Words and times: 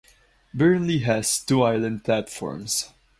Burnley 0.51 0.97
has 1.03 1.43
two 1.45 1.61
island 1.61 2.03
platforms. 2.03 2.89